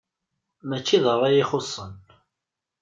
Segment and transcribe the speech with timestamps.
[0.67, 1.93] Mačči d ṛṛay i xuṣṣen.